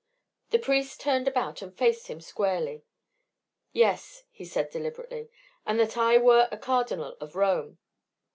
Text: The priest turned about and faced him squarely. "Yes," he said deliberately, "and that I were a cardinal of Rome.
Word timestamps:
The 0.49 0.57
priest 0.57 0.99
turned 0.99 1.27
about 1.27 1.61
and 1.61 1.77
faced 1.77 2.07
him 2.07 2.21
squarely. 2.21 2.85
"Yes," 3.71 4.23
he 4.31 4.45
said 4.45 4.71
deliberately, 4.71 5.29
"and 5.63 5.79
that 5.79 5.95
I 5.95 6.17
were 6.17 6.47
a 6.51 6.57
cardinal 6.57 7.15
of 7.21 7.35
Rome. 7.35 7.77